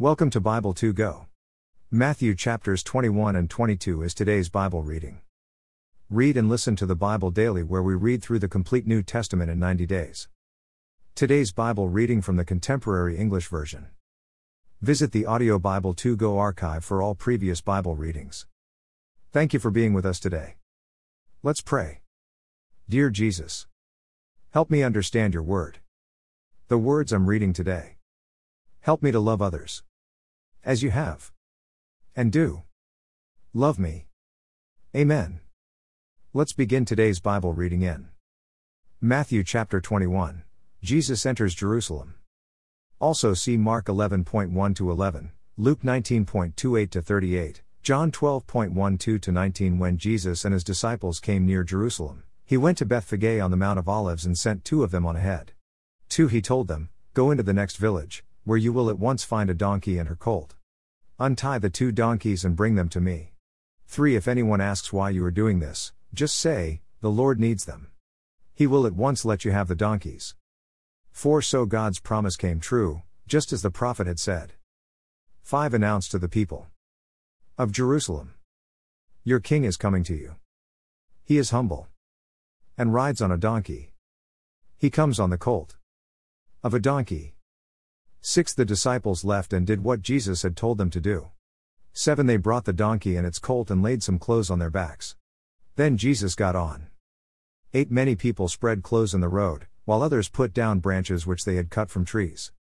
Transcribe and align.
Welcome 0.00 0.30
to 0.30 0.40
Bible 0.40 0.74
2 0.74 0.92
Go. 0.92 1.26
Matthew 1.90 2.36
chapters 2.36 2.84
21 2.84 3.34
and 3.34 3.50
22 3.50 4.02
is 4.02 4.14
today's 4.14 4.48
Bible 4.48 4.84
reading. 4.84 5.22
Read 6.08 6.36
and 6.36 6.48
listen 6.48 6.76
to 6.76 6.86
the 6.86 6.94
Bible 6.94 7.32
daily, 7.32 7.64
where 7.64 7.82
we 7.82 7.96
read 7.96 8.22
through 8.22 8.38
the 8.38 8.46
complete 8.46 8.86
New 8.86 9.02
Testament 9.02 9.50
in 9.50 9.58
90 9.58 9.86
days. 9.86 10.28
Today's 11.16 11.50
Bible 11.50 11.88
reading 11.88 12.22
from 12.22 12.36
the 12.36 12.44
Contemporary 12.44 13.16
English 13.16 13.48
Version. 13.48 13.88
Visit 14.80 15.10
the 15.10 15.26
Audio 15.26 15.58
Bible 15.58 15.94
2 15.94 16.16
Go 16.16 16.38
archive 16.38 16.84
for 16.84 17.02
all 17.02 17.16
previous 17.16 17.60
Bible 17.60 17.96
readings. 17.96 18.46
Thank 19.32 19.52
you 19.52 19.58
for 19.58 19.72
being 19.72 19.94
with 19.94 20.06
us 20.06 20.20
today. 20.20 20.58
Let's 21.42 21.60
pray. 21.60 22.02
Dear 22.88 23.10
Jesus, 23.10 23.66
help 24.50 24.70
me 24.70 24.84
understand 24.84 25.34
your 25.34 25.42
word. 25.42 25.80
The 26.68 26.78
words 26.78 27.12
I'm 27.12 27.26
reading 27.26 27.52
today. 27.52 27.96
Help 28.82 29.02
me 29.02 29.10
to 29.10 29.18
love 29.18 29.42
others. 29.42 29.82
As 30.68 30.82
you 30.82 30.90
have. 30.90 31.32
And 32.14 32.30
do. 32.30 32.64
Love 33.54 33.78
me. 33.78 34.04
Amen. 34.94 35.40
Let's 36.34 36.52
begin 36.52 36.84
today's 36.84 37.20
Bible 37.20 37.54
reading 37.54 37.80
in 37.80 38.10
Matthew 39.00 39.44
chapter 39.44 39.80
21. 39.80 40.42
Jesus 40.82 41.24
enters 41.24 41.54
Jerusalem. 41.54 42.16
Also 43.00 43.32
see 43.32 43.56
Mark 43.56 43.86
11.1 43.86 44.76
to 44.76 44.90
11, 44.90 45.32
Luke 45.56 45.80
19.28 45.80 46.90
to 46.90 47.00
38, 47.00 47.62
John 47.82 48.12
12.12 48.12 49.22
to 49.22 49.32
19 49.32 49.78
When 49.78 49.96
Jesus 49.96 50.44
and 50.44 50.52
his 50.52 50.64
disciples 50.64 51.18
came 51.18 51.46
near 51.46 51.64
Jerusalem, 51.64 52.24
he 52.44 52.58
went 52.58 52.76
to 52.76 52.84
Bethphage 52.84 53.40
on 53.40 53.50
the 53.50 53.56
Mount 53.56 53.78
of 53.78 53.88
Olives 53.88 54.26
and 54.26 54.36
sent 54.36 54.66
two 54.66 54.84
of 54.84 54.90
them 54.90 55.06
on 55.06 55.16
ahead. 55.16 55.52
Two 56.10 56.28
he 56.28 56.42
told 56.42 56.68
them, 56.68 56.90
Go 57.14 57.30
into 57.30 57.42
the 57.42 57.54
next 57.54 57.76
village, 57.76 58.22
where 58.44 58.58
you 58.58 58.70
will 58.70 58.90
at 58.90 58.98
once 58.98 59.24
find 59.24 59.48
a 59.48 59.54
donkey 59.54 59.96
and 59.96 60.10
her 60.10 60.14
colt. 60.14 60.56
Untie 61.20 61.58
the 61.58 61.68
two 61.68 61.90
donkeys 61.90 62.44
and 62.44 62.54
bring 62.54 62.76
them 62.76 62.88
to 62.88 63.00
me. 63.00 63.32
3. 63.88 64.14
If 64.14 64.28
anyone 64.28 64.60
asks 64.60 64.92
why 64.92 65.10
you 65.10 65.24
are 65.24 65.32
doing 65.32 65.58
this, 65.58 65.92
just 66.14 66.36
say, 66.36 66.80
The 67.00 67.10
Lord 67.10 67.40
needs 67.40 67.64
them. 67.64 67.88
He 68.54 68.68
will 68.68 68.86
at 68.86 68.94
once 68.94 69.24
let 69.24 69.44
you 69.44 69.50
have 69.50 69.66
the 69.66 69.74
donkeys. 69.74 70.36
4. 71.10 71.42
So 71.42 71.66
God's 71.66 71.98
promise 71.98 72.36
came 72.36 72.60
true, 72.60 73.02
just 73.26 73.52
as 73.52 73.62
the 73.62 73.70
prophet 73.70 74.06
had 74.06 74.20
said. 74.20 74.52
5. 75.42 75.74
Announce 75.74 76.08
to 76.10 76.20
the 76.20 76.28
people 76.28 76.68
of 77.56 77.72
Jerusalem 77.72 78.34
Your 79.24 79.40
king 79.40 79.64
is 79.64 79.76
coming 79.76 80.04
to 80.04 80.14
you. 80.14 80.36
He 81.24 81.36
is 81.36 81.50
humble 81.50 81.88
and 82.76 82.94
rides 82.94 83.20
on 83.20 83.32
a 83.32 83.36
donkey. 83.36 83.92
He 84.76 84.88
comes 84.88 85.18
on 85.18 85.30
the 85.30 85.38
colt 85.38 85.74
of 86.62 86.74
a 86.74 86.78
donkey. 86.78 87.34
6. 88.30 88.52
The 88.52 88.66
disciples 88.66 89.24
left 89.24 89.54
and 89.54 89.66
did 89.66 89.82
what 89.82 90.02
Jesus 90.02 90.42
had 90.42 90.54
told 90.54 90.76
them 90.76 90.90
to 90.90 91.00
do. 91.00 91.30
7. 91.94 92.26
They 92.26 92.36
brought 92.36 92.66
the 92.66 92.74
donkey 92.74 93.16
and 93.16 93.26
its 93.26 93.38
colt 93.38 93.70
and 93.70 93.82
laid 93.82 94.02
some 94.02 94.18
clothes 94.18 94.50
on 94.50 94.58
their 94.58 94.68
backs. 94.68 95.16
Then 95.76 95.96
Jesus 95.96 96.34
got 96.34 96.54
on. 96.54 96.88
8. 97.72 97.90
Many 97.90 98.14
people 98.16 98.46
spread 98.46 98.82
clothes 98.82 99.14
in 99.14 99.22
the 99.22 99.30
road, 99.30 99.66
while 99.86 100.02
others 100.02 100.28
put 100.28 100.52
down 100.52 100.80
branches 100.80 101.26
which 101.26 101.46
they 101.46 101.54
had 101.54 101.70
cut 101.70 101.88
from 101.88 102.04
trees. 102.04 102.52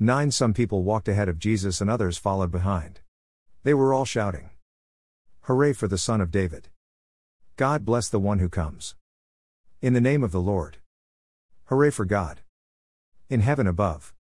9. 0.00 0.32
Some 0.32 0.52
people 0.52 0.82
walked 0.82 1.06
ahead 1.06 1.28
of 1.28 1.38
Jesus 1.38 1.80
and 1.80 1.88
others 1.88 2.18
followed 2.18 2.50
behind. 2.50 2.98
They 3.62 3.72
were 3.72 3.94
all 3.94 4.04
shouting, 4.04 4.50
Hooray 5.42 5.74
for 5.74 5.86
the 5.86 5.96
Son 5.96 6.20
of 6.20 6.32
David! 6.32 6.70
God 7.54 7.84
bless 7.84 8.08
the 8.08 8.18
one 8.18 8.40
who 8.40 8.48
comes. 8.48 8.96
In 9.80 9.92
the 9.92 10.00
name 10.00 10.24
of 10.24 10.32
the 10.32 10.40
Lord. 10.40 10.78
Hooray 11.66 11.90
for 11.90 12.04
God! 12.04 12.40
In 13.30 13.42
heaven 13.42 13.68
above. 13.68 14.13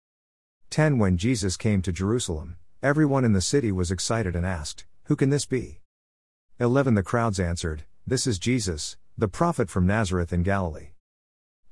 10 0.73 0.97
When 0.97 1.17
Jesus 1.17 1.55
came 1.55 1.83
to 1.83 1.91
Jerusalem, 1.91 2.57
everyone 2.81 3.23
in 3.23 3.33
the 3.33 3.41
city 3.41 3.71
was 3.71 3.91
excited 3.91 4.35
and 4.35 4.43
asked, 4.43 4.85
Who 5.03 5.15
can 5.15 5.29
this 5.29 5.45
be? 5.45 5.81
11 6.59 6.95
The 6.95 7.03
crowds 7.03 7.39
answered, 7.39 7.83
This 8.07 8.25
is 8.25 8.39
Jesus, 8.39 8.97
the 9.15 9.27
prophet 9.27 9.69
from 9.69 9.85
Nazareth 9.85 10.33
in 10.33 10.41
Galilee. 10.41 10.93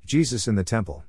Jesus 0.05 0.47
in 0.47 0.53
the 0.53 0.63
Temple. 0.63 1.03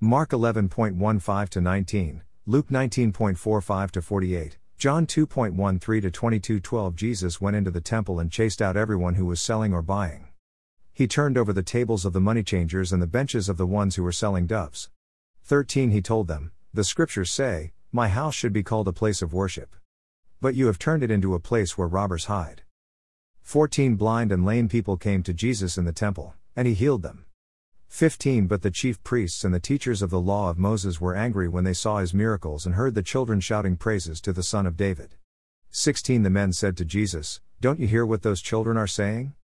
Mark 0.00 0.30
11.15 0.30 1.48
to 1.50 1.60
19, 1.60 2.22
Luke 2.46 2.68
19.45 2.68 3.92
to 3.92 4.02
48, 4.02 4.58
John 4.76 5.06
2.13 5.06 6.02
to 6.02 6.10
22 6.10 6.58
12 6.58 6.96
Jesus 6.96 7.40
went 7.40 7.54
into 7.54 7.70
the 7.70 7.80
temple 7.80 8.18
and 8.18 8.32
chased 8.32 8.60
out 8.60 8.76
everyone 8.76 9.14
who 9.14 9.26
was 9.26 9.40
selling 9.40 9.72
or 9.72 9.82
buying. 9.82 10.26
He 10.92 11.06
turned 11.06 11.38
over 11.38 11.52
the 11.52 11.62
tables 11.62 12.04
of 12.04 12.12
the 12.12 12.20
money 12.20 12.42
changers 12.42 12.92
and 12.92 13.00
the 13.00 13.06
benches 13.06 13.48
of 13.48 13.56
the 13.56 13.68
ones 13.68 13.94
who 13.94 14.02
were 14.02 14.10
selling 14.10 14.48
doves. 14.48 14.90
13 15.44 15.92
He 15.92 16.02
told 16.02 16.26
them, 16.26 16.50
the 16.74 16.82
scriptures 16.82 17.30
say, 17.30 17.72
My 17.92 18.08
house 18.08 18.34
should 18.34 18.52
be 18.52 18.64
called 18.64 18.88
a 18.88 18.92
place 18.92 19.22
of 19.22 19.32
worship. 19.32 19.76
But 20.40 20.56
you 20.56 20.66
have 20.66 20.76
turned 20.76 21.04
it 21.04 21.10
into 21.10 21.32
a 21.32 21.38
place 21.38 21.78
where 21.78 21.86
robbers 21.86 22.24
hide. 22.24 22.62
14 23.42 23.94
Blind 23.94 24.32
and 24.32 24.44
lame 24.44 24.68
people 24.68 24.96
came 24.96 25.22
to 25.22 25.32
Jesus 25.32 25.78
in 25.78 25.84
the 25.84 25.92
temple, 25.92 26.34
and 26.56 26.66
he 26.66 26.74
healed 26.74 27.02
them. 27.02 27.26
15 27.86 28.48
But 28.48 28.62
the 28.62 28.72
chief 28.72 29.00
priests 29.04 29.44
and 29.44 29.54
the 29.54 29.60
teachers 29.60 30.02
of 30.02 30.10
the 30.10 30.20
law 30.20 30.50
of 30.50 30.58
Moses 30.58 31.00
were 31.00 31.14
angry 31.14 31.46
when 31.46 31.62
they 31.62 31.72
saw 31.72 31.98
his 31.98 32.12
miracles 32.12 32.66
and 32.66 32.74
heard 32.74 32.96
the 32.96 33.04
children 33.04 33.38
shouting 33.38 33.76
praises 33.76 34.20
to 34.22 34.32
the 34.32 34.42
Son 34.42 34.66
of 34.66 34.76
David. 34.76 35.14
16 35.70 36.24
The 36.24 36.30
men 36.30 36.52
said 36.52 36.76
to 36.78 36.84
Jesus, 36.84 37.40
Don't 37.60 37.78
you 37.78 37.86
hear 37.86 38.04
what 38.04 38.22
those 38.22 38.42
children 38.42 38.76
are 38.76 38.88
saying? 38.88 39.34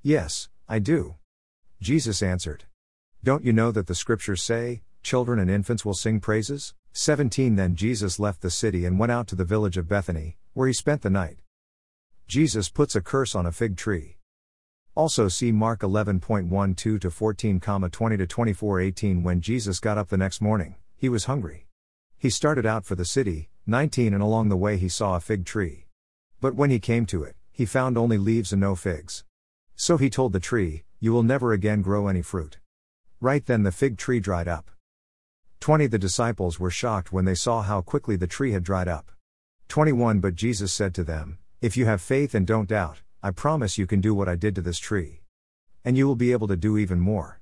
Yes, 0.00 0.48
I 0.68 0.78
do. 0.78 1.16
Jesus 1.80 2.22
answered. 2.22 2.66
Don't 3.24 3.44
you 3.44 3.52
know 3.52 3.72
that 3.72 3.88
the 3.88 3.96
scriptures 3.96 4.42
say, 4.44 4.82
children 5.02 5.38
and 5.38 5.50
infants 5.50 5.84
will 5.84 5.94
sing 5.94 6.20
praises? 6.20 6.74
17 6.92 7.56
Then 7.56 7.74
Jesus 7.74 8.18
left 8.18 8.42
the 8.42 8.50
city 8.50 8.84
and 8.84 8.98
went 8.98 9.12
out 9.12 9.26
to 9.28 9.34
the 9.34 9.44
village 9.44 9.76
of 9.76 9.88
Bethany, 9.88 10.36
where 10.52 10.66
he 10.66 10.72
spent 10.72 11.02
the 11.02 11.10
night. 11.10 11.38
Jesus 12.26 12.68
puts 12.68 12.94
a 12.94 13.00
curse 13.00 13.34
on 13.34 13.46
a 13.46 13.52
fig 13.52 13.76
tree. 13.76 14.18
Also 14.94 15.28
see 15.28 15.52
Mark 15.52 15.80
11.12 15.80 17.00
to 17.00 17.10
14, 17.10 17.60
20 17.60 18.16
to 18.16 18.26
24, 18.26 18.80
18 18.80 19.22
When 19.22 19.40
Jesus 19.40 19.80
got 19.80 19.96
up 19.96 20.08
the 20.08 20.18
next 20.18 20.40
morning, 20.40 20.76
he 20.96 21.08
was 21.08 21.24
hungry. 21.24 21.66
He 22.18 22.28
started 22.28 22.66
out 22.66 22.84
for 22.84 22.94
the 22.94 23.04
city, 23.04 23.48
19 23.66 24.12
and 24.12 24.22
along 24.22 24.48
the 24.48 24.56
way 24.56 24.76
he 24.76 24.88
saw 24.88 25.16
a 25.16 25.20
fig 25.20 25.46
tree. 25.46 25.86
But 26.40 26.54
when 26.54 26.70
he 26.70 26.78
came 26.78 27.06
to 27.06 27.22
it, 27.22 27.36
he 27.50 27.64
found 27.64 27.96
only 27.96 28.18
leaves 28.18 28.52
and 28.52 28.60
no 28.60 28.74
figs. 28.74 29.24
So 29.76 29.96
he 29.96 30.10
told 30.10 30.32
the 30.32 30.40
tree, 30.40 30.84
You 31.00 31.12
will 31.12 31.22
never 31.22 31.52
again 31.52 31.80
grow 31.80 32.08
any 32.08 32.20
fruit. 32.22 32.58
Right 33.20 33.46
then 33.46 33.62
the 33.62 33.72
fig 33.72 33.96
tree 33.96 34.20
dried 34.20 34.48
up. 34.48 34.71
20 35.62 35.86
The 35.86 35.96
disciples 35.96 36.58
were 36.58 36.72
shocked 36.72 37.12
when 37.12 37.24
they 37.24 37.36
saw 37.36 37.62
how 37.62 37.82
quickly 37.82 38.16
the 38.16 38.26
tree 38.26 38.50
had 38.50 38.64
dried 38.64 38.88
up. 38.88 39.12
21 39.68 40.18
But 40.18 40.34
Jesus 40.34 40.72
said 40.72 40.92
to 40.96 41.04
them, 41.04 41.38
If 41.60 41.76
you 41.76 41.86
have 41.86 42.00
faith 42.00 42.34
and 42.34 42.44
don't 42.44 42.68
doubt, 42.68 43.02
I 43.22 43.30
promise 43.30 43.78
you 43.78 43.86
can 43.86 44.00
do 44.00 44.12
what 44.12 44.28
I 44.28 44.34
did 44.34 44.56
to 44.56 44.60
this 44.60 44.80
tree. 44.80 45.20
And 45.84 45.96
you 45.96 46.08
will 46.08 46.16
be 46.16 46.32
able 46.32 46.48
to 46.48 46.56
do 46.56 46.76
even 46.78 46.98
more. 46.98 47.40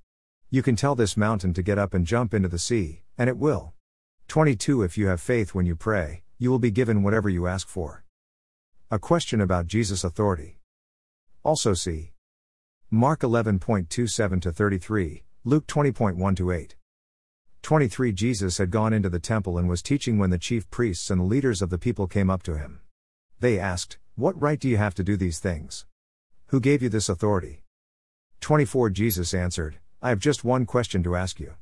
You 0.51 0.63
can 0.63 0.77
tell 0.77 0.95
this 0.95 1.17
mountain 1.17 1.55
to 1.55 1.63
get 1.63 1.79
up 1.79 1.95
and 1.95 2.07
jump 2.07 2.35
into 2.35 2.51
the 2.51 2.59
sea, 2.59 3.05
and 3.17 3.31
it 3.31 3.39
will. 3.39 3.73
22 4.29 4.83
If 4.83 4.99
you 4.99 5.07
have 5.07 5.23
faith 5.23 5.55
when 5.55 5.65
you 5.65 5.75
pray, 5.75 6.23
you 6.37 6.51
will 6.51 6.59
be 6.59 6.71
given 6.71 7.03
whatever 7.03 7.31
you 7.31 7.47
ask 7.47 7.69
for. 7.69 8.05
A 8.91 8.99
question 8.99 9.41
about 9.41 9.67
Jesus' 9.67 10.05
authority. 10.05 10.59
Also 11.43 11.73
see 11.73 12.13
Mark 12.91 13.21
11.27 13.21 14.43
to 14.43 14.53
33, 14.53 15.25
Luke 15.45 15.67
20.1 15.67 16.37
to 16.37 16.51
8. 16.51 16.77
23 17.63 18.13
Jesus 18.13 18.59
had 18.59 18.71
gone 18.71 18.93
into 18.93 19.09
the 19.09 19.19
temple 19.19 19.59
and 19.59 19.69
was 19.69 19.83
teaching 19.83 20.19
when 20.19 20.31
the 20.31 20.39
chief 20.39 20.69
priests 20.71 21.11
and 21.11 21.21
the 21.21 21.25
leaders 21.25 21.61
of 21.61 21.71
the 21.71 21.79
people 21.79 22.07
came 22.07 22.31
up 22.31 22.43
to 22.43 22.57
him. 22.57 22.81
They 23.39 23.59
asked, 23.59 23.99
What 24.17 24.41
right 24.41 24.59
do 24.59 24.69
you 24.69 24.77
have 24.77 24.95
to 24.95 25.05
do 25.05 25.17
these 25.17 25.39
things? 25.39 25.85
Who 26.47 26.61
gave 26.61 26.83
you 26.83 26.89
this 26.89 27.09
authority? 27.09 27.63
24 28.41 28.91
Jesus 28.91 29.35
answered, 29.35 29.79
I 30.03 30.09
have 30.09 30.19
just 30.19 30.45
one 30.45 30.65
question 30.65 31.03
to 31.03 31.15
ask 31.15 31.39
you. 31.39 31.55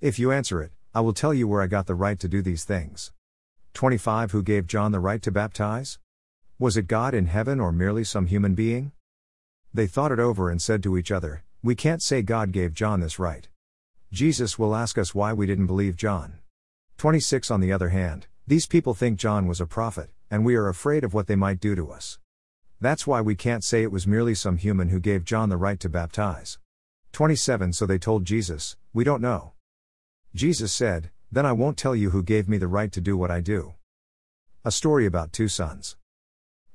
If 0.00 0.18
you 0.18 0.32
answer 0.32 0.60
it, 0.60 0.72
I 0.92 1.00
will 1.00 1.12
tell 1.12 1.32
you 1.32 1.46
where 1.46 1.62
I 1.62 1.68
got 1.68 1.86
the 1.86 1.94
right 1.94 2.18
to 2.18 2.28
do 2.28 2.42
these 2.42 2.64
things. 2.64 3.12
25 3.74 4.32
Who 4.32 4.42
gave 4.42 4.66
John 4.66 4.92
the 4.92 5.00
right 5.00 5.22
to 5.22 5.30
baptize? 5.30 5.98
Was 6.58 6.76
it 6.76 6.88
God 6.88 7.14
in 7.14 7.26
heaven 7.26 7.60
or 7.60 7.70
merely 7.70 8.02
some 8.02 8.26
human 8.26 8.54
being? 8.54 8.92
They 9.72 9.86
thought 9.86 10.12
it 10.12 10.18
over 10.18 10.50
and 10.50 10.60
said 10.60 10.82
to 10.82 10.96
each 10.96 11.12
other, 11.12 11.44
We 11.62 11.74
can't 11.74 12.02
say 12.02 12.22
God 12.22 12.50
gave 12.50 12.74
John 12.74 13.00
this 13.00 13.18
right. 13.18 13.48
Jesus 14.12 14.58
will 14.58 14.76
ask 14.76 14.96
us 14.98 15.14
why 15.14 15.32
we 15.32 15.46
didn't 15.46 15.66
believe 15.66 15.96
John. 15.96 16.38
26 16.98 17.50
On 17.50 17.60
the 17.60 17.72
other 17.72 17.88
hand, 17.88 18.28
these 18.46 18.66
people 18.66 18.94
think 18.94 19.18
John 19.18 19.46
was 19.46 19.60
a 19.60 19.66
prophet, 19.66 20.10
and 20.30 20.44
we 20.44 20.54
are 20.54 20.68
afraid 20.68 21.02
of 21.02 21.12
what 21.12 21.26
they 21.26 21.34
might 21.34 21.58
do 21.58 21.74
to 21.74 21.90
us. 21.90 22.18
That's 22.80 23.06
why 23.06 23.20
we 23.20 23.34
can't 23.34 23.64
say 23.64 23.82
it 23.82 23.90
was 23.90 24.06
merely 24.06 24.34
some 24.34 24.58
human 24.58 24.90
who 24.90 25.00
gave 25.00 25.24
John 25.24 25.48
the 25.48 25.56
right 25.56 25.80
to 25.80 25.88
baptize. 25.88 26.58
27 27.12 27.72
So 27.72 27.84
they 27.86 27.98
told 27.98 28.24
Jesus, 28.24 28.76
We 28.92 29.02
don't 29.02 29.22
know. 29.22 29.54
Jesus 30.34 30.72
said, 30.72 31.10
Then 31.32 31.44
I 31.44 31.52
won't 31.52 31.76
tell 31.76 31.96
you 31.96 32.10
who 32.10 32.22
gave 32.22 32.48
me 32.48 32.58
the 32.58 32.68
right 32.68 32.92
to 32.92 33.00
do 33.00 33.16
what 33.16 33.30
I 33.30 33.40
do. 33.40 33.74
A 34.64 34.70
story 34.70 35.06
about 35.06 35.32
two 35.32 35.48
sons. 35.48 35.96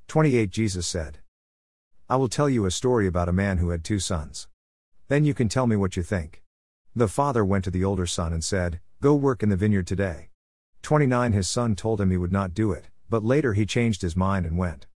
28 0.07 0.49
Jesus 0.49 0.85
said, 0.85 1.19
I 2.09 2.17
will 2.17 2.27
tell 2.27 2.49
you 2.49 2.65
a 2.65 2.71
story 2.71 3.07
about 3.07 3.29
a 3.29 3.33
man 3.33 3.59
who 3.59 3.69
had 3.69 3.85
two 3.85 3.99
sons. 3.99 4.49
Then 5.07 5.23
you 5.23 5.33
can 5.33 5.47
tell 5.47 5.65
me 5.65 5.77
what 5.77 5.95
you 5.95 6.03
think. 6.03 6.40
The 6.93 7.07
father 7.07 7.45
went 7.45 7.63
to 7.63 7.71
the 7.71 7.85
older 7.85 8.05
son 8.05 8.33
and 8.33 8.43
said, 8.43 8.81
Go 8.99 9.15
work 9.15 9.41
in 9.41 9.47
the 9.47 9.55
vineyard 9.55 9.88
today. 9.88 10.29
29 10.81 11.31
His 11.31 11.49
son 11.49 11.73
told 11.73 12.01
him 12.01 12.11
he 12.11 12.17
would 12.17 12.33
not 12.33 12.53
do 12.53 12.73
it, 12.73 12.89
but 13.09 13.23
later 13.23 13.53
he 13.53 13.65
changed 13.65 14.01
his 14.01 14.17
mind 14.17 14.45
and 14.45 14.57
went. 14.57 14.88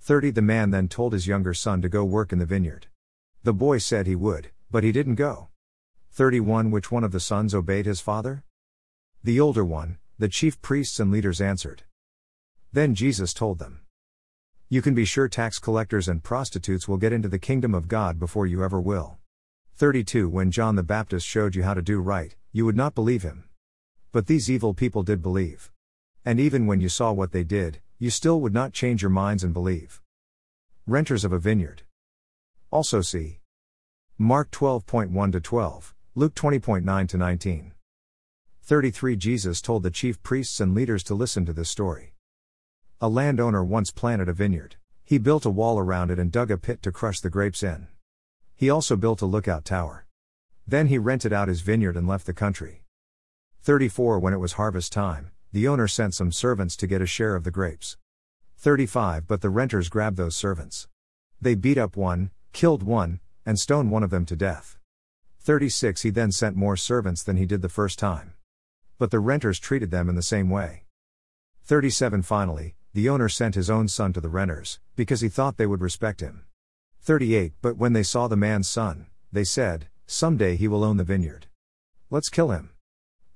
30 0.00 0.30
The 0.30 0.40
man 0.40 0.70
then 0.70 0.86
told 0.86 1.12
his 1.12 1.26
younger 1.26 1.52
son 1.52 1.82
to 1.82 1.88
go 1.88 2.04
work 2.04 2.32
in 2.32 2.38
the 2.38 2.46
vineyard. 2.46 2.86
The 3.42 3.52
boy 3.52 3.78
said 3.78 4.06
he 4.06 4.14
would, 4.14 4.52
but 4.70 4.84
he 4.84 4.92
didn't 4.92 5.16
go. 5.16 5.48
31 6.12 6.70
Which 6.70 6.92
one 6.92 7.02
of 7.02 7.10
the 7.10 7.18
sons 7.18 7.56
obeyed 7.56 7.86
his 7.86 8.00
father? 8.00 8.44
The 9.24 9.40
older 9.40 9.64
one, 9.64 9.98
the 10.18 10.28
chief 10.28 10.62
priests 10.62 11.00
and 11.00 11.10
leaders 11.10 11.40
answered. 11.40 11.82
Then 12.72 12.94
Jesus 12.94 13.34
told 13.34 13.58
them. 13.58 13.80
You 14.68 14.80
can 14.80 14.94
be 14.94 15.04
sure 15.04 15.28
tax 15.28 15.58
collectors 15.58 16.06
and 16.06 16.22
prostitutes 16.22 16.86
will 16.86 16.98
get 16.98 17.12
into 17.12 17.28
the 17.28 17.38
kingdom 17.40 17.74
of 17.74 17.88
God 17.88 18.20
before 18.20 18.46
you 18.46 18.62
ever 18.62 18.80
will. 18.80 19.18
32 19.82 20.28
When 20.28 20.52
John 20.52 20.76
the 20.76 20.84
Baptist 20.84 21.26
showed 21.26 21.56
you 21.56 21.64
how 21.64 21.74
to 21.74 21.82
do 21.82 21.98
right, 21.98 22.36
you 22.52 22.64
would 22.64 22.76
not 22.76 22.94
believe 22.94 23.24
him. 23.24 23.48
But 24.12 24.28
these 24.28 24.48
evil 24.48 24.74
people 24.74 25.02
did 25.02 25.20
believe. 25.20 25.72
And 26.24 26.38
even 26.38 26.68
when 26.68 26.80
you 26.80 26.88
saw 26.88 27.10
what 27.10 27.32
they 27.32 27.42
did, 27.42 27.80
you 27.98 28.08
still 28.08 28.40
would 28.42 28.54
not 28.54 28.72
change 28.72 29.02
your 29.02 29.10
minds 29.10 29.42
and 29.42 29.52
believe. 29.52 30.00
Renters 30.86 31.24
of 31.24 31.32
a 31.32 31.38
vineyard. 31.40 31.82
Also 32.70 33.00
see 33.00 33.40
Mark 34.18 34.52
12.1 34.52 35.32
to 35.32 35.40
12, 35.40 35.94
Luke 36.14 36.36
20.9 36.36 37.08
to 37.08 37.16
19. 37.16 37.72
33 38.62 39.16
Jesus 39.16 39.60
told 39.60 39.82
the 39.82 39.90
chief 39.90 40.22
priests 40.22 40.60
and 40.60 40.76
leaders 40.76 41.02
to 41.02 41.14
listen 41.16 41.44
to 41.44 41.52
this 41.52 41.68
story. 41.68 42.14
A 43.00 43.08
landowner 43.08 43.64
once 43.64 43.90
planted 43.90 44.28
a 44.28 44.32
vineyard. 44.32 44.76
He 45.02 45.18
built 45.18 45.44
a 45.44 45.50
wall 45.50 45.80
around 45.80 46.12
it 46.12 46.20
and 46.20 46.30
dug 46.30 46.52
a 46.52 46.56
pit 46.56 46.82
to 46.82 46.92
crush 46.92 47.18
the 47.18 47.30
grapes 47.30 47.64
in. 47.64 47.88
He 48.54 48.70
also 48.70 48.96
built 48.96 49.22
a 49.22 49.26
lookout 49.26 49.64
tower. 49.64 50.06
Then 50.66 50.86
he 50.86 50.98
rented 50.98 51.32
out 51.32 51.48
his 51.48 51.60
vineyard 51.60 51.96
and 51.96 52.06
left 52.06 52.26
the 52.26 52.32
country. 52.32 52.84
34 53.62 54.18
When 54.18 54.32
it 54.32 54.38
was 54.38 54.54
harvest 54.54 54.92
time, 54.92 55.30
the 55.52 55.68
owner 55.68 55.86
sent 55.86 56.14
some 56.14 56.32
servants 56.32 56.76
to 56.76 56.86
get 56.86 57.02
a 57.02 57.06
share 57.06 57.34
of 57.34 57.44
the 57.44 57.50
grapes. 57.50 57.96
35 58.56 59.26
But 59.26 59.40
the 59.40 59.50
renters 59.50 59.88
grabbed 59.88 60.16
those 60.16 60.36
servants. 60.36 60.88
They 61.40 61.54
beat 61.54 61.78
up 61.78 61.96
one, 61.96 62.30
killed 62.52 62.82
one, 62.82 63.20
and 63.44 63.58
stoned 63.58 63.90
one 63.90 64.02
of 64.02 64.10
them 64.10 64.24
to 64.26 64.36
death. 64.36 64.78
36 65.40 66.02
He 66.02 66.10
then 66.10 66.30
sent 66.30 66.56
more 66.56 66.76
servants 66.76 67.22
than 67.22 67.36
he 67.36 67.46
did 67.46 67.62
the 67.62 67.68
first 67.68 67.98
time. 67.98 68.34
But 68.98 69.10
the 69.10 69.18
renters 69.18 69.58
treated 69.58 69.90
them 69.90 70.08
in 70.08 70.14
the 70.14 70.22
same 70.22 70.48
way. 70.48 70.84
37 71.64 72.22
Finally, 72.22 72.76
the 72.94 73.08
owner 73.08 73.28
sent 73.28 73.54
his 73.54 73.70
own 73.70 73.88
son 73.88 74.12
to 74.12 74.20
the 74.20 74.28
renters, 74.28 74.78
because 74.94 75.20
he 75.20 75.28
thought 75.28 75.56
they 75.56 75.66
would 75.66 75.80
respect 75.80 76.20
him. 76.20 76.44
38 77.04 77.54
But 77.60 77.76
when 77.76 77.94
they 77.94 78.04
saw 78.04 78.28
the 78.28 78.36
man's 78.36 78.68
son, 78.68 79.06
they 79.32 79.42
said, 79.42 79.88
Someday 80.06 80.54
he 80.54 80.68
will 80.68 80.84
own 80.84 80.98
the 80.98 81.04
vineyard. 81.04 81.46
Let's 82.10 82.28
kill 82.28 82.52
him. 82.52 82.70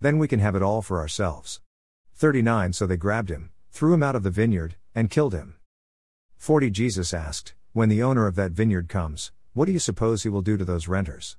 Then 0.01 0.19
we 0.19 0.29
can 0.29 0.39
have 0.39 0.55
it 0.55 0.63
all 0.63 0.83
for 0.83 1.01
ourselves. 1.01 1.61
39 2.15 2.73
So 2.73 2.87
they 2.87 2.97
grabbed 2.97 3.29
him, 3.29 3.51
threw 3.73 3.93
him 3.93 4.05
out 4.05 4.15
of 4.15 4.23
the 4.23 4.31
vineyard, 4.31 4.77
and 4.95 5.11
killed 5.11 5.35
him. 5.35 5.57
40 6.37 6.71
Jesus 6.71 7.13
asked, 7.13 7.55
When 7.73 7.89
the 7.89 8.05
owner 8.05 8.29
of 8.29 8.37
that 8.37 8.53
vineyard 8.53 8.89
comes, 8.89 9.33
what 9.53 9.65
do 9.65 9.73
you 9.73 9.81
suppose 9.81 10.23
he 10.23 10.29
will 10.29 10.43
do 10.43 10.57
to 10.57 10.65
those 10.65 10.87
renters? 10.87 11.37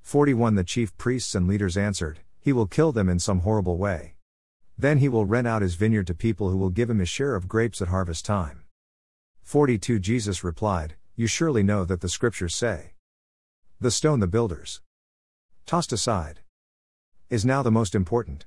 41 0.00 0.56
The 0.56 0.64
chief 0.64 0.96
priests 0.96 1.36
and 1.36 1.46
leaders 1.46 1.76
answered, 1.76 2.18
He 2.40 2.52
will 2.52 2.66
kill 2.66 2.90
them 2.90 3.08
in 3.08 3.20
some 3.20 3.40
horrible 3.40 3.78
way. 3.78 4.16
Then 4.76 4.98
he 4.98 5.08
will 5.08 5.24
rent 5.24 5.46
out 5.46 5.62
his 5.62 5.76
vineyard 5.76 6.08
to 6.08 6.14
people 6.14 6.50
who 6.50 6.56
will 6.56 6.70
give 6.70 6.90
him 6.90 6.98
his 6.98 7.08
share 7.08 7.36
of 7.36 7.46
grapes 7.46 7.80
at 7.80 7.88
harvest 7.88 8.24
time. 8.24 8.64
42 9.42 10.00
Jesus 10.00 10.42
replied, 10.42 10.96
You 11.16 11.28
surely 11.28 11.62
know 11.62 11.84
that 11.84 12.00
the 12.00 12.08
scriptures 12.08 12.56
say, 12.56 12.94
The 13.80 13.92
stone 13.92 14.18
the 14.18 14.26
builders 14.26 14.80
tossed 15.64 15.92
aside 15.92 16.40
is 17.30 17.44
now 17.44 17.62
the 17.62 17.70
most 17.70 17.94
important 17.94 18.46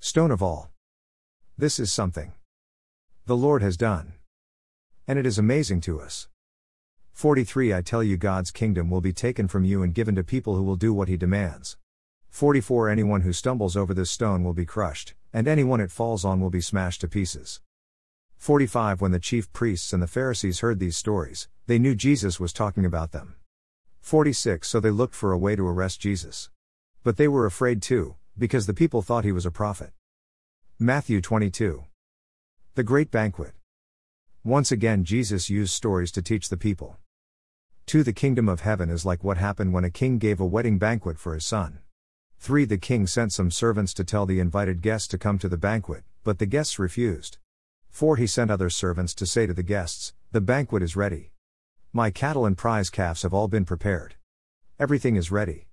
stone 0.00 0.32
of 0.32 0.42
all. 0.42 0.70
This 1.56 1.78
is 1.78 1.92
something 1.92 2.32
the 3.26 3.36
Lord 3.36 3.62
has 3.62 3.76
done. 3.76 4.14
And 5.06 5.16
it 5.16 5.26
is 5.26 5.38
amazing 5.38 5.80
to 5.82 6.00
us. 6.00 6.26
43 7.12 7.72
I 7.72 7.82
tell 7.82 8.02
you, 8.02 8.16
God's 8.16 8.50
kingdom 8.50 8.90
will 8.90 9.00
be 9.00 9.12
taken 9.12 9.46
from 9.46 9.64
you 9.64 9.84
and 9.84 9.94
given 9.94 10.16
to 10.16 10.24
people 10.24 10.56
who 10.56 10.64
will 10.64 10.74
do 10.74 10.92
what 10.92 11.08
he 11.08 11.16
demands. 11.16 11.76
44 12.30 12.88
Anyone 12.88 13.20
who 13.20 13.32
stumbles 13.32 13.76
over 13.76 13.94
this 13.94 14.10
stone 14.10 14.42
will 14.42 14.54
be 14.54 14.66
crushed, 14.66 15.14
and 15.32 15.46
anyone 15.46 15.80
it 15.80 15.92
falls 15.92 16.24
on 16.24 16.40
will 16.40 16.50
be 16.50 16.60
smashed 16.60 17.00
to 17.02 17.08
pieces. 17.08 17.60
45 18.36 19.00
When 19.00 19.10
the 19.10 19.18
chief 19.18 19.52
priests 19.52 19.92
and 19.92 20.02
the 20.02 20.06
Pharisees 20.06 20.60
heard 20.60 20.78
these 20.78 20.96
stories, 20.96 21.48
they 21.66 21.78
knew 21.78 21.94
Jesus 21.94 22.38
was 22.38 22.52
talking 22.52 22.84
about 22.84 23.12
them. 23.12 23.36
46 24.00 24.68
So 24.68 24.78
they 24.78 24.90
looked 24.90 25.14
for 25.14 25.32
a 25.32 25.38
way 25.38 25.56
to 25.56 25.66
arrest 25.66 26.00
Jesus. 26.00 26.50
But 27.02 27.16
they 27.16 27.28
were 27.28 27.46
afraid 27.46 27.82
too, 27.82 28.16
because 28.38 28.66
the 28.66 28.74
people 28.74 29.02
thought 29.02 29.24
he 29.24 29.32
was 29.32 29.46
a 29.46 29.50
prophet. 29.50 29.90
Matthew 30.78 31.20
22. 31.20 31.84
The 32.74 32.82
Great 32.82 33.10
Banquet. 33.10 33.52
Once 34.44 34.70
again, 34.70 35.02
Jesus 35.04 35.50
used 35.50 35.72
stories 35.72 36.12
to 36.12 36.22
teach 36.22 36.48
the 36.48 36.56
people. 36.56 36.98
2. 37.86 38.02
The 38.02 38.12
kingdom 38.12 38.48
of 38.48 38.60
heaven 38.60 38.90
is 38.90 39.04
like 39.04 39.24
what 39.24 39.38
happened 39.38 39.72
when 39.72 39.84
a 39.84 39.90
king 39.90 40.18
gave 40.18 40.38
a 40.38 40.46
wedding 40.46 40.78
banquet 40.78 41.18
for 41.18 41.34
his 41.34 41.44
son. 41.44 41.78
3. 42.38 42.64
The 42.64 42.78
king 42.78 43.06
sent 43.06 43.32
some 43.32 43.50
servants 43.50 43.94
to 43.94 44.04
tell 44.04 44.26
the 44.26 44.38
invited 44.38 44.82
guests 44.82 45.08
to 45.08 45.18
come 45.18 45.38
to 45.38 45.48
the 45.48 45.56
banquet, 45.56 46.04
but 46.22 46.38
the 46.38 46.46
guests 46.46 46.78
refused. 46.78 47.38
4. 47.96 48.16
He 48.16 48.26
sent 48.26 48.50
other 48.50 48.68
servants 48.68 49.14
to 49.14 49.24
say 49.24 49.46
to 49.46 49.54
the 49.54 49.62
guests, 49.62 50.12
The 50.30 50.42
banquet 50.42 50.82
is 50.82 50.96
ready. 50.96 51.30
My 51.94 52.10
cattle 52.10 52.44
and 52.44 52.54
prize 52.54 52.90
calves 52.90 53.22
have 53.22 53.32
all 53.32 53.48
been 53.48 53.64
prepared. 53.64 54.16
Everything 54.78 55.16
is 55.16 55.30
ready. 55.30 55.68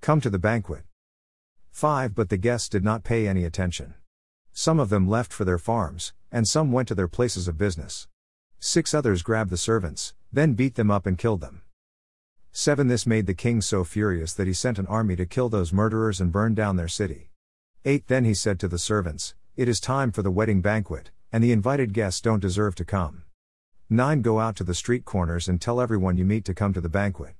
Come 0.00 0.22
to 0.22 0.30
the 0.30 0.38
banquet. 0.38 0.84
5. 1.72 2.14
But 2.14 2.30
the 2.30 2.38
guests 2.38 2.70
did 2.70 2.84
not 2.84 3.04
pay 3.04 3.28
any 3.28 3.44
attention. 3.44 3.92
Some 4.50 4.80
of 4.80 4.88
them 4.88 5.06
left 5.06 5.30
for 5.30 5.44
their 5.44 5.58
farms, 5.58 6.14
and 6.32 6.48
some 6.48 6.72
went 6.72 6.88
to 6.88 6.94
their 6.94 7.06
places 7.06 7.48
of 7.48 7.58
business. 7.58 8.08
Six 8.58 8.94
others 8.94 9.20
grabbed 9.20 9.50
the 9.50 9.58
servants, 9.58 10.14
then 10.32 10.54
beat 10.54 10.76
them 10.76 10.90
up 10.90 11.04
and 11.04 11.18
killed 11.18 11.42
them. 11.42 11.60
7. 12.50 12.88
This 12.88 13.06
made 13.06 13.26
the 13.26 13.34
king 13.34 13.60
so 13.60 13.84
furious 13.84 14.32
that 14.32 14.46
he 14.46 14.54
sent 14.54 14.78
an 14.78 14.86
army 14.86 15.16
to 15.16 15.26
kill 15.26 15.50
those 15.50 15.70
murderers 15.70 16.18
and 16.18 16.32
burn 16.32 16.54
down 16.54 16.76
their 16.76 16.88
city. 16.88 17.28
8. 17.84 18.06
Then 18.06 18.24
he 18.24 18.32
said 18.32 18.58
to 18.60 18.68
the 18.68 18.78
servants, 18.78 19.34
It 19.54 19.68
is 19.68 19.80
time 19.80 20.12
for 20.12 20.22
the 20.22 20.30
wedding 20.30 20.62
banquet, 20.62 21.10
and 21.32 21.44
the 21.44 21.52
invited 21.52 21.92
guests 21.92 22.20
don't 22.20 22.40
deserve 22.40 22.74
to 22.76 22.84
come. 22.84 23.24
9. 23.90 24.22
Go 24.22 24.38
out 24.40 24.56
to 24.56 24.64
the 24.64 24.74
street 24.74 25.04
corners 25.04 25.48
and 25.48 25.60
tell 25.60 25.80
everyone 25.80 26.16
you 26.16 26.24
meet 26.24 26.44
to 26.44 26.54
come 26.54 26.72
to 26.72 26.80
the 26.80 26.88
banquet. 26.88 27.34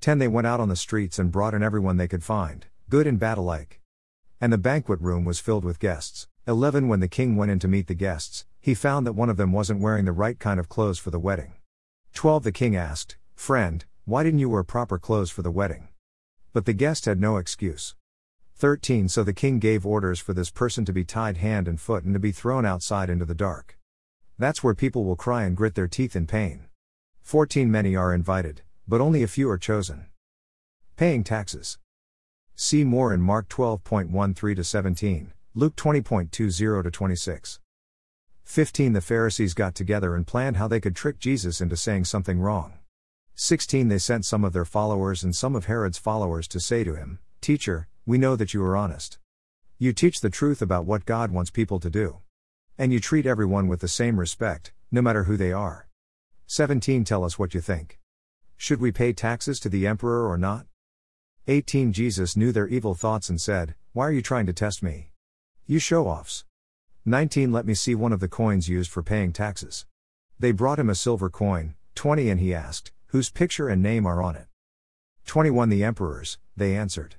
10 0.00 0.18
They 0.18 0.28
went 0.28 0.46
out 0.46 0.60
on 0.60 0.68
the 0.68 0.76
streets 0.76 1.18
and 1.18 1.32
brought 1.32 1.54
in 1.54 1.62
everyone 1.62 1.96
they 1.96 2.06
could 2.06 2.22
find, 2.22 2.66
good 2.88 3.06
and 3.06 3.18
bad 3.18 3.36
alike. 3.36 3.80
And 4.40 4.52
the 4.52 4.58
banquet 4.58 5.00
room 5.00 5.24
was 5.24 5.40
filled 5.40 5.64
with 5.64 5.80
guests. 5.80 6.28
11 6.46 6.86
When 6.86 7.00
the 7.00 7.08
king 7.08 7.34
went 7.34 7.50
in 7.50 7.58
to 7.58 7.68
meet 7.68 7.88
the 7.88 7.94
guests, 7.94 8.46
he 8.60 8.74
found 8.74 9.06
that 9.06 9.14
one 9.14 9.28
of 9.28 9.36
them 9.36 9.52
wasn't 9.52 9.80
wearing 9.80 10.04
the 10.04 10.12
right 10.12 10.38
kind 10.38 10.60
of 10.60 10.68
clothes 10.68 10.98
for 10.98 11.10
the 11.10 11.18
wedding. 11.18 11.54
12 12.14 12.44
The 12.44 12.52
king 12.52 12.76
asked, 12.76 13.16
Friend, 13.34 13.84
why 14.04 14.22
didn't 14.22 14.38
you 14.38 14.48
wear 14.48 14.62
proper 14.62 14.98
clothes 14.98 15.30
for 15.30 15.42
the 15.42 15.50
wedding? 15.50 15.88
But 16.52 16.64
the 16.64 16.72
guest 16.72 17.04
had 17.04 17.20
no 17.20 17.36
excuse. 17.36 17.94
13 18.58 19.08
So 19.08 19.22
the 19.22 19.32
king 19.32 19.60
gave 19.60 19.86
orders 19.86 20.18
for 20.18 20.32
this 20.32 20.50
person 20.50 20.84
to 20.84 20.92
be 20.92 21.04
tied 21.04 21.36
hand 21.36 21.68
and 21.68 21.80
foot 21.80 22.02
and 22.02 22.12
to 22.12 22.18
be 22.18 22.32
thrown 22.32 22.66
outside 22.66 23.08
into 23.08 23.24
the 23.24 23.32
dark. 23.32 23.78
That's 24.36 24.64
where 24.64 24.74
people 24.74 25.04
will 25.04 25.14
cry 25.14 25.44
and 25.44 25.56
grit 25.56 25.76
their 25.76 25.86
teeth 25.86 26.16
in 26.16 26.26
pain. 26.26 26.64
14 27.22 27.70
Many 27.70 27.94
are 27.94 28.12
invited, 28.12 28.62
but 28.88 29.00
only 29.00 29.22
a 29.22 29.28
few 29.28 29.48
are 29.48 29.58
chosen. 29.58 30.06
Paying 30.96 31.22
taxes. 31.22 31.78
See 32.56 32.82
more 32.82 33.14
in 33.14 33.20
Mark 33.20 33.48
12.13 33.48 34.56
to 34.56 34.64
17, 34.64 35.32
Luke 35.54 35.76
20.20 35.76 36.82
to 36.82 36.90
26. 36.90 37.60
15 38.42 38.92
The 38.92 39.00
Pharisees 39.00 39.54
got 39.54 39.76
together 39.76 40.16
and 40.16 40.26
planned 40.26 40.56
how 40.56 40.66
they 40.66 40.80
could 40.80 40.96
trick 40.96 41.20
Jesus 41.20 41.60
into 41.60 41.76
saying 41.76 42.06
something 42.06 42.40
wrong. 42.40 42.72
16 43.36 43.86
They 43.86 43.98
sent 43.98 44.24
some 44.24 44.42
of 44.42 44.52
their 44.52 44.64
followers 44.64 45.22
and 45.22 45.36
some 45.36 45.54
of 45.54 45.66
Herod's 45.66 45.98
followers 45.98 46.48
to 46.48 46.58
say 46.58 46.82
to 46.82 46.96
him, 46.96 47.20
Teacher, 47.40 47.86
we 48.08 48.16
know 48.16 48.34
that 48.36 48.54
you 48.54 48.64
are 48.64 48.74
honest. 48.74 49.18
You 49.76 49.92
teach 49.92 50.22
the 50.22 50.30
truth 50.30 50.62
about 50.62 50.86
what 50.86 51.04
God 51.04 51.30
wants 51.30 51.50
people 51.50 51.78
to 51.78 51.90
do. 51.90 52.20
And 52.78 52.90
you 52.90 53.00
treat 53.00 53.26
everyone 53.26 53.68
with 53.68 53.80
the 53.80 53.86
same 53.86 54.18
respect, 54.18 54.72
no 54.90 55.02
matter 55.02 55.24
who 55.24 55.36
they 55.36 55.52
are. 55.52 55.88
17 56.46 57.04
Tell 57.04 57.22
us 57.22 57.38
what 57.38 57.52
you 57.52 57.60
think. 57.60 57.98
Should 58.56 58.80
we 58.80 58.92
pay 58.92 59.12
taxes 59.12 59.60
to 59.60 59.68
the 59.68 59.86
emperor 59.86 60.26
or 60.26 60.38
not? 60.38 60.64
18 61.48 61.92
Jesus 61.92 62.34
knew 62.34 62.50
their 62.50 62.66
evil 62.66 62.94
thoughts 62.94 63.28
and 63.28 63.38
said, 63.38 63.74
Why 63.92 64.06
are 64.06 64.12
you 64.12 64.22
trying 64.22 64.46
to 64.46 64.54
test 64.54 64.82
me? 64.82 65.10
You 65.66 65.78
show 65.78 66.06
offs. 66.06 66.46
19 67.04 67.52
Let 67.52 67.66
me 67.66 67.74
see 67.74 67.94
one 67.94 68.14
of 68.14 68.20
the 68.20 68.26
coins 68.26 68.70
used 68.70 68.90
for 68.90 69.02
paying 69.02 69.34
taxes. 69.34 69.84
They 70.38 70.52
brought 70.52 70.78
him 70.78 70.88
a 70.88 70.94
silver 70.94 71.28
coin, 71.28 71.74
20, 71.94 72.30
and 72.30 72.40
he 72.40 72.54
asked, 72.54 72.90
Whose 73.08 73.28
picture 73.28 73.68
and 73.68 73.82
name 73.82 74.06
are 74.06 74.22
on 74.22 74.34
it? 74.34 74.46
21 75.26 75.68
The 75.68 75.84
emperors, 75.84 76.38
they 76.56 76.74
answered. 76.74 77.16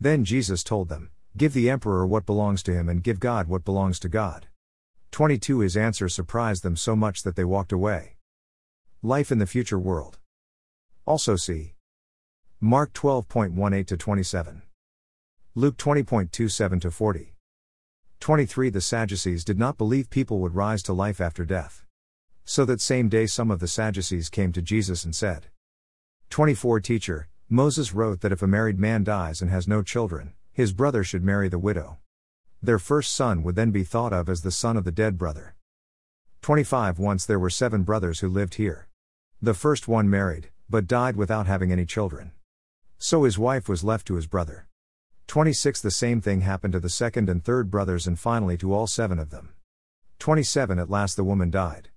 Then 0.00 0.24
Jesus 0.24 0.64
told 0.64 0.88
them, 0.88 1.10
Give 1.36 1.52
the 1.52 1.68
emperor 1.68 2.06
what 2.06 2.24
belongs 2.24 2.62
to 2.64 2.72
him 2.72 2.88
and 2.88 3.02
give 3.02 3.20
God 3.20 3.48
what 3.48 3.64
belongs 3.64 3.98
to 4.00 4.08
God. 4.08 4.46
22 5.10 5.60
His 5.60 5.76
answer 5.76 6.08
surprised 6.08 6.62
them 6.62 6.76
so 6.76 6.96
much 6.96 7.22
that 7.22 7.36
they 7.36 7.44
walked 7.44 7.70
away. 7.70 8.16
Life 9.02 9.30
in 9.30 9.38
the 9.38 9.46
future 9.46 9.78
world. 9.78 10.18
Also 11.04 11.36
see 11.36 11.74
Mark 12.60 12.92
12.18 12.92 13.86
to 13.86 13.96
27. 13.96 14.62
Luke 15.54 15.76
20.27 15.76 16.80
to 16.80 16.90
40. 16.90 17.34
23 18.20 18.70
The 18.70 18.80
Sadducees 18.80 19.44
did 19.44 19.58
not 19.58 19.78
believe 19.78 20.10
people 20.10 20.38
would 20.40 20.54
rise 20.54 20.82
to 20.84 20.92
life 20.92 21.20
after 21.20 21.44
death. 21.44 21.84
So 22.44 22.64
that 22.64 22.80
same 22.80 23.08
day, 23.08 23.26
some 23.26 23.50
of 23.50 23.60
the 23.60 23.68
Sadducees 23.68 24.28
came 24.28 24.52
to 24.52 24.62
Jesus 24.62 25.04
and 25.04 25.14
said, 25.14 25.46
24 26.30 26.80
Teacher, 26.80 27.28
Moses 27.52 27.92
wrote 27.92 28.20
that 28.20 28.30
if 28.30 28.42
a 28.42 28.46
married 28.46 28.78
man 28.78 29.02
dies 29.02 29.42
and 29.42 29.50
has 29.50 29.66
no 29.66 29.82
children, 29.82 30.34
his 30.52 30.72
brother 30.72 31.02
should 31.02 31.24
marry 31.24 31.48
the 31.48 31.58
widow. 31.58 31.98
Their 32.62 32.78
first 32.78 33.12
son 33.12 33.42
would 33.42 33.56
then 33.56 33.72
be 33.72 33.82
thought 33.82 34.12
of 34.12 34.28
as 34.28 34.42
the 34.42 34.52
son 34.52 34.76
of 34.76 34.84
the 34.84 34.92
dead 34.92 35.18
brother. 35.18 35.56
25 36.42 37.00
Once 37.00 37.26
there 37.26 37.40
were 37.40 37.50
seven 37.50 37.82
brothers 37.82 38.20
who 38.20 38.28
lived 38.28 38.54
here. 38.54 38.86
The 39.42 39.52
first 39.52 39.88
one 39.88 40.08
married, 40.08 40.50
but 40.68 40.86
died 40.86 41.16
without 41.16 41.48
having 41.48 41.72
any 41.72 41.84
children. 41.84 42.30
So 42.98 43.24
his 43.24 43.36
wife 43.36 43.68
was 43.68 43.82
left 43.82 44.06
to 44.06 44.14
his 44.14 44.28
brother. 44.28 44.68
26 45.26 45.80
The 45.80 45.90
same 45.90 46.20
thing 46.20 46.42
happened 46.42 46.74
to 46.74 46.80
the 46.80 46.88
second 46.88 47.28
and 47.28 47.42
third 47.42 47.68
brothers 47.68 48.06
and 48.06 48.16
finally 48.16 48.56
to 48.58 48.72
all 48.72 48.86
seven 48.86 49.18
of 49.18 49.30
them. 49.30 49.54
27 50.20 50.78
At 50.78 50.88
last 50.88 51.16
the 51.16 51.24
woman 51.24 51.50
died. 51.50 51.88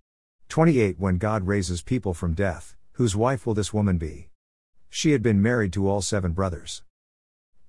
28 0.50 0.98
When 0.98 1.20
God 1.20 1.46
raises 1.46 1.84
people 1.84 2.16
from 2.16 2.34
death, 2.34 2.76
whose 2.94 3.16
wife 3.16 3.46
will 3.46 3.54
this 3.54 3.72
woman 3.72 4.00
be? 4.00 4.30
She 4.96 5.14
had 5.14 5.24
been 5.24 5.42
married 5.42 5.74
to 5.74 5.90
all 5.90 6.04
seven 6.04 6.34
brothers. 6.34 6.84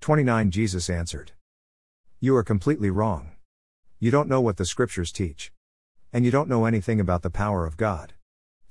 29 0.02 0.50
Jesus 0.50 0.90
answered. 0.90 1.33
You 2.21 2.37
are 2.37 2.45
completely 2.45 2.90
wrong. 2.90 3.31
You 3.99 4.11
don't 4.11 4.28
know 4.28 4.43
what 4.43 4.59
the 4.59 4.66
scriptures 4.66 5.11
teach. 5.11 5.50
And 6.12 6.26
you 6.26 6.31
don't 6.31 6.50
know 6.50 6.66
anything 6.66 7.00
about 7.00 7.23
the 7.23 7.31
power 7.31 7.64
of 7.64 7.78
God. 7.78 8.12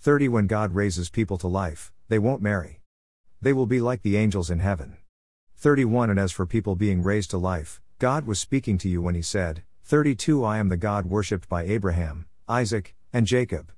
30 0.02 0.28
When 0.28 0.46
God 0.46 0.76
raises 0.76 1.10
people 1.10 1.40
to 1.40 1.48
life, 1.48 1.92
they 2.10 2.20
won't 2.20 2.44
marry. 2.44 2.82
They 3.42 3.54
will 3.54 3.66
be 3.66 3.82
like 3.82 4.04
the 4.04 4.18
angels 4.18 4.52
in 4.52 4.60
heaven. 4.60 4.98
31 5.58 6.12
And 6.12 6.20
as 6.20 6.32
for 6.32 6.46
people 6.46 6.76
being 6.76 7.02
raised 7.02 7.32
to 7.32 7.40
life, 7.40 7.82
God 7.98 8.28
was 8.28 8.40
speaking 8.40 8.78
to 8.78 8.88
you 8.88 9.02
when 9.02 9.16
He 9.16 9.24
said, 9.24 9.64
32 9.84 10.46
I 10.46 10.60
am 10.60 10.70
the 10.70 10.78
God 10.78 11.08
worshipped 11.08 11.50
by 11.50 11.64
Abraham, 11.64 12.28
Isaac, 12.48 12.94
and 13.12 13.26
Jacob. 13.26 13.72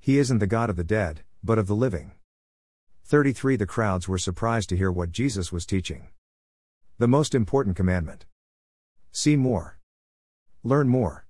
He 0.00 0.18
isn't 0.18 0.40
the 0.40 0.48
God 0.48 0.68
of 0.68 0.74
the 0.74 0.82
dead, 0.82 1.22
but 1.44 1.60
of 1.60 1.68
the 1.68 1.76
living. 1.76 2.10
33 3.08 3.54
The 3.54 3.66
crowds 3.66 4.08
were 4.08 4.18
surprised 4.18 4.68
to 4.68 4.76
hear 4.76 4.90
what 4.90 5.12
Jesus 5.12 5.52
was 5.52 5.64
teaching. 5.64 6.08
The 6.98 7.06
most 7.06 7.36
important 7.36 7.76
commandment. 7.76 8.26
See 9.12 9.36
more. 9.36 9.78
Learn 10.64 10.88
more. 10.88 11.24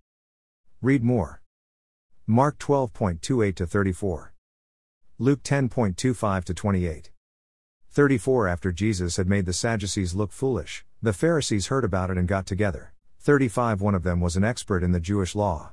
Read 0.80 1.04
more. 1.04 1.42
Mark 2.26 2.58
12.28 2.58 3.54
to 3.56 3.66
34. 3.66 4.32
Luke 5.18 5.42
10.25 5.42 6.44
to 6.44 6.54
28. 6.54 7.10
34 7.90 8.48
After 8.48 8.72
Jesus 8.72 9.18
had 9.18 9.28
made 9.28 9.44
the 9.44 9.52
Sadducees 9.52 10.14
look 10.14 10.32
foolish, 10.32 10.82
the 11.02 11.12
Pharisees 11.12 11.66
heard 11.66 11.84
about 11.84 12.08
it 12.08 12.16
and 12.16 12.26
got 12.26 12.46
together. 12.46 12.94
35 13.20 13.82
One 13.82 13.94
of 13.94 14.02
them 14.02 14.22
was 14.22 14.34
an 14.34 14.44
expert 14.44 14.82
in 14.82 14.92
the 14.92 14.98
Jewish 14.98 15.34
law. 15.34 15.72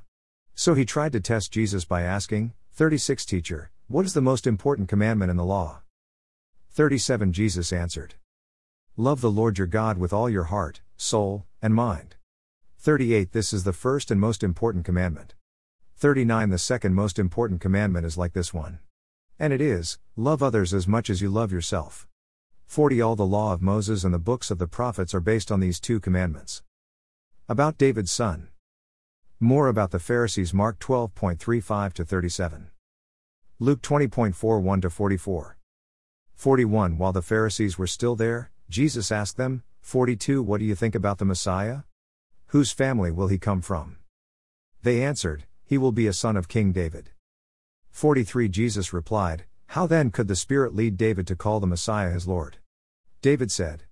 So 0.54 0.74
he 0.74 0.84
tried 0.84 1.14
to 1.14 1.22
test 1.22 1.54
Jesus 1.54 1.86
by 1.86 2.02
asking, 2.02 2.52
36 2.74 3.24
Teacher, 3.24 3.72
what 3.88 4.06
is 4.06 4.14
the 4.14 4.20
most 4.20 4.46
important 4.46 4.90
commandment 4.90 5.32
in 5.32 5.38
the 5.38 5.46
law? 5.46 5.83
37 6.74 7.32
Jesus 7.34 7.72
answered. 7.72 8.15
Love 8.98 9.22
the 9.22 9.30
Lord 9.30 9.60
your 9.60 9.68
God 9.68 10.00
with 10.00 10.12
all 10.12 10.27
your 10.27 10.46
heart, 10.46 10.82
soul, 10.98 11.46
and 11.62 11.75
mind. 11.75 12.15
38 12.80 13.32
This 13.32 13.53
is 13.53 13.63
the 13.63 13.74
first 13.74 14.10
and 14.10 14.20
most 14.20 14.42
important 14.42 14.84
commandment. 14.84 15.36
39 15.98 16.50
The 16.50 16.58
second 16.58 16.96
most 16.96 17.20
important 17.20 17.62
commandment 17.62 18.08
is 18.08 18.18
like 18.18 18.34
this 18.34 18.56
one. 18.56 18.80
And 19.38 19.53
it 19.53 19.62
is, 19.62 20.00
love 20.15 20.42
others 20.42 20.74
as 20.74 20.88
much 20.88 21.12
as 21.12 21.22
you 21.22 21.30
love 21.30 21.51
yourself. 21.51 22.08
40 22.65 23.01
All 23.01 23.15
the 23.15 23.24
law 23.24 23.53
of 23.53 23.62
Moses 23.62 24.03
and 24.03 24.12
the 24.12 24.18
books 24.18 24.50
of 24.50 24.58
the 24.58 24.65
prophets 24.65 25.13
are 25.13 25.20
based 25.20 25.51
on 25.51 25.60
these 25.60 25.80
two 25.80 26.00
commandments. 26.00 26.63
About 27.48 27.77
David's 27.77 28.12
son. 28.12 28.48
More 29.39 29.68
about 29.68 29.92
the 29.92 30.00
Pharisees 30.00 30.56
Mark 30.56 30.80
12.35 30.80 31.94
to 31.94 32.03
37. 32.03 32.72
Luke 33.60 33.84
20.41 33.84 34.82
to 34.82 34.89
44. 34.89 35.58
41 36.36 36.98
While 36.98 37.13
the 37.13 37.22
Pharisees 37.22 37.78
were 37.78 37.88
still 37.88 38.16
there, 38.16 38.52
Jesus 38.70 39.12
asked 39.12 39.38
them, 39.38 39.63
42 39.82 40.42
What 40.42 40.60
do 40.60 40.66
you 40.66 40.75
think 40.75 40.96
about 40.96 41.18
the 41.18 41.25
Messiah? 41.25 41.80
Whose 42.48 42.72
family 42.72 43.12
will 43.12 43.28
he 43.28 43.38
come 43.38 43.62
from? 43.62 43.98
They 44.82 45.04
answered, 45.04 45.46
He 45.66 45.78
will 45.78 45.92
be 45.92 46.08
a 46.08 46.13
son 46.13 46.38
of 46.38 46.48
King 46.48 46.72
David. 46.72 47.12
43 47.92 48.50
Jesus 48.50 48.94
replied, 48.94 49.46
How 49.68 49.88
then 49.88 50.12
could 50.12 50.28
the 50.28 50.36
Spirit 50.36 50.75
lead 50.75 50.98
David 50.98 51.28
to 51.28 51.36
call 51.36 51.60
the 51.60 51.68
Messiah 51.68 52.12
his 52.12 52.28
Lord? 52.28 52.58
David 53.22 53.52
said, 53.52 53.84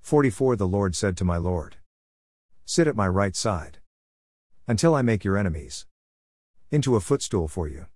44 0.00 0.56
The 0.56 0.66
Lord 0.66 0.96
said 0.96 1.16
to 1.16 1.24
my 1.24 1.36
Lord, 1.36 1.76
Sit 2.64 2.86
at 2.86 2.96
my 2.96 3.06
right 3.06 3.36
side. 3.36 3.78
Until 4.66 4.94
I 4.94 5.02
make 5.02 5.24
your 5.24 5.38
enemies 5.38 5.86
into 6.70 6.96
a 6.96 7.00
footstool 7.00 7.48
for 7.48 7.68
you. 7.68 7.86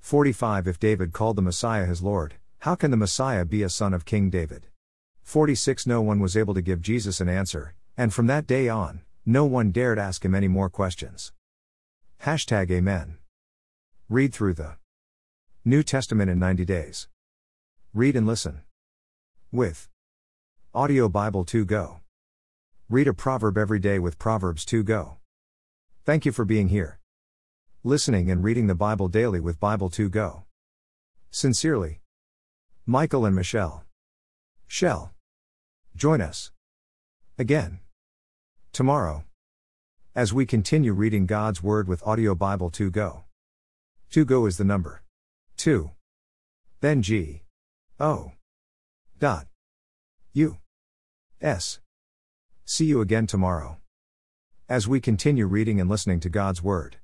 45 0.00 0.68
If 0.68 0.78
David 0.78 1.12
called 1.12 1.36
the 1.36 1.42
Messiah 1.42 1.86
his 1.86 2.02
Lord, 2.02 2.34
how 2.64 2.74
can 2.74 2.90
the 2.90 2.96
Messiah 2.96 3.44
be 3.44 3.62
a 3.62 3.68
son 3.68 3.92
of 3.92 4.06
King 4.06 4.30
David? 4.30 4.68
46 5.22 5.86
No 5.86 6.00
one 6.00 6.18
was 6.18 6.34
able 6.34 6.54
to 6.54 6.62
give 6.62 6.80
Jesus 6.80 7.20
an 7.20 7.28
answer, 7.28 7.74
and 7.94 8.10
from 8.10 8.26
that 8.28 8.46
day 8.46 8.70
on, 8.70 9.02
no 9.26 9.44
one 9.44 9.70
dared 9.70 9.98
ask 9.98 10.24
him 10.24 10.34
any 10.34 10.48
more 10.48 10.70
questions. 10.70 11.34
Hashtag 12.22 12.70
Amen. 12.70 13.18
Read 14.08 14.32
through 14.32 14.54
the 14.54 14.76
New 15.62 15.82
Testament 15.82 16.30
in 16.30 16.38
90 16.38 16.64
days. 16.64 17.08
Read 17.92 18.16
and 18.16 18.26
listen. 18.26 18.62
With 19.52 19.90
Audio 20.74 21.10
Bible 21.10 21.44
2 21.44 21.66
Go. 21.66 22.00
Read 22.88 23.06
a 23.06 23.12
proverb 23.12 23.58
every 23.58 23.78
day 23.78 23.98
with 23.98 24.18
Proverbs 24.18 24.64
2 24.64 24.82
Go. 24.82 25.18
Thank 26.06 26.24
you 26.24 26.32
for 26.32 26.46
being 26.46 26.68
here. 26.68 26.98
Listening 27.82 28.30
and 28.30 28.42
reading 28.42 28.68
the 28.68 28.74
Bible 28.74 29.08
daily 29.08 29.38
with 29.38 29.60
Bible 29.60 29.90
2 29.90 30.08
Go. 30.08 30.44
Sincerely, 31.30 32.00
Michael 32.86 33.24
and 33.24 33.34
Michelle. 33.34 33.82
Shell. 34.66 35.14
Join 35.96 36.20
us. 36.20 36.50
Again. 37.38 37.78
Tomorrow. 38.74 39.24
As 40.14 40.34
we 40.34 40.44
continue 40.44 40.92
reading 40.92 41.24
God's 41.24 41.62
Word 41.62 41.88
with 41.88 42.06
Audio 42.06 42.34
Bible 42.34 42.68
2 42.68 42.90
Go. 42.90 43.24
2 44.10 44.26
Go 44.26 44.44
is 44.44 44.58
the 44.58 44.64
number. 44.64 45.02
2. 45.56 45.92
Then 46.82 47.00
G. 47.00 47.44
O. 47.98 48.32
Dot. 49.18 49.46
U. 50.34 50.58
S. 51.40 51.80
See 52.66 52.84
you 52.84 53.00
again 53.00 53.26
tomorrow. 53.26 53.78
As 54.68 54.86
we 54.86 55.00
continue 55.00 55.46
reading 55.46 55.80
and 55.80 55.88
listening 55.88 56.20
to 56.20 56.28
God's 56.28 56.62
Word. 56.62 56.98